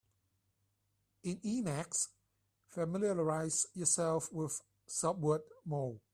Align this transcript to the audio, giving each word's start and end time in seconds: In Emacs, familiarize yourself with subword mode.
In 1.23 1.37
Emacs, 1.45 2.07
familiarize 2.69 3.67
yourself 3.75 4.31
with 4.33 4.59
subword 4.89 5.41
mode. 5.65 6.01